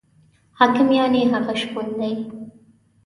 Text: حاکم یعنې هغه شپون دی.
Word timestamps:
حاکم 0.57 0.87
یعنې 0.99 1.21
هغه 1.33 1.53
شپون 1.61 1.87
دی. 1.99 2.13